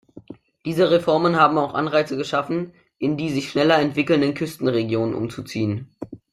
[0.65, 5.91] Diese Reformen haben auch Anreize geschaffen, in die sich schneller entwickelnden Küstenregionen umzuziehen.